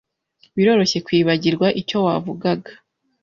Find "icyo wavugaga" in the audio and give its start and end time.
1.81-2.71